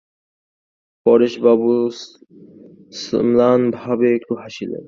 [1.05, 1.71] পরেশবাবু
[3.27, 4.79] ম্লানভাবে একটু হাসিলেন।